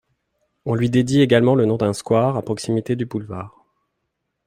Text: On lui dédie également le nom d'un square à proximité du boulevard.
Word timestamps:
On 0.65 0.73
lui 0.73 0.89
dédie 0.89 1.21
également 1.21 1.53
le 1.53 1.67
nom 1.67 1.77
d'un 1.77 1.93
square 1.93 2.35
à 2.35 2.41
proximité 2.41 2.95
du 2.95 3.05
boulevard. 3.05 3.63